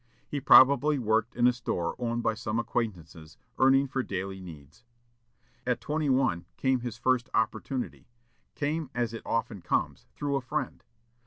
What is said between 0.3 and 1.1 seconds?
probably